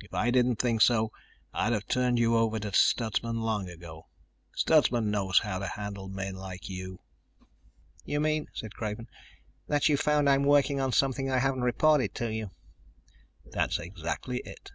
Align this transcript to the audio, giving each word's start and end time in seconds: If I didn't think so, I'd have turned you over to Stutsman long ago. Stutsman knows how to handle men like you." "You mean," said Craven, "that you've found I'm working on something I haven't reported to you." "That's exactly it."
If 0.00 0.12
I 0.12 0.32
didn't 0.32 0.56
think 0.56 0.82
so, 0.82 1.12
I'd 1.54 1.72
have 1.72 1.86
turned 1.86 2.18
you 2.18 2.36
over 2.36 2.58
to 2.58 2.72
Stutsman 2.72 3.36
long 3.42 3.68
ago. 3.68 4.08
Stutsman 4.52 5.08
knows 5.08 5.38
how 5.38 5.60
to 5.60 5.68
handle 5.68 6.08
men 6.08 6.34
like 6.34 6.68
you." 6.68 6.98
"You 8.04 8.18
mean," 8.18 8.48
said 8.52 8.74
Craven, 8.74 9.06
"that 9.68 9.88
you've 9.88 10.00
found 10.00 10.28
I'm 10.28 10.42
working 10.42 10.80
on 10.80 10.90
something 10.90 11.30
I 11.30 11.38
haven't 11.38 11.62
reported 11.62 12.12
to 12.16 12.34
you." 12.34 12.50
"That's 13.52 13.78
exactly 13.78 14.38
it." 14.38 14.72